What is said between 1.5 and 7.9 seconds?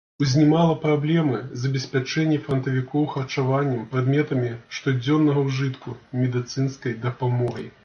забеспячэння франтавікоў харчаваннем, прадметамі штодзённага ўжытку, медыцынскай дапамогай.